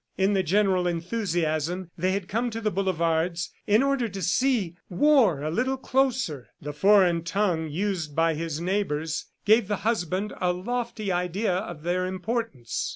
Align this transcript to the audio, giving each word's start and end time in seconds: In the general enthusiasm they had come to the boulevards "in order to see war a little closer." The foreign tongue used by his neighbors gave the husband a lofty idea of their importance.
In 0.17 0.33
the 0.33 0.41
general 0.41 0.87
enthusiasm 0.87 1.91
they 1.95 2.11
had 2.13 2.27
come 2.27 2.49
to 2.49 2.59
the 2.59 2.71
boulevards 2.71 3.51
"in 3.67 3.83
order 3.83 4.07
to 4.09 4.21
see 4.23 4.73
war 4.89 5.43
a 5.43 5.51
little 5.51 5.77
closer." 5.77 6.49
The 6.59 6.73
foreign 6.73 7.23
tongue 7.23 7.69
used 7.69 8.15
by 8.15 8.33
his 8.33 8.59
neighbors 8.59 9.27
gave 9.45 9.67
the 9.67 9.75
husband 9.85 10.33
a 10.41 10.53
lofty 10.53 11.11
idea 11.11 11.53
of 11.55 11.83
their 11.83 12.07
importance. 12.07 12.89